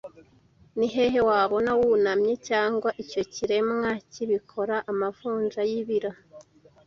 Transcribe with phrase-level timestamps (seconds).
[0.77, 6.11] Ni hehe wabona wunamye cyangwa icyo kiremwa kibikora Amavunja yibira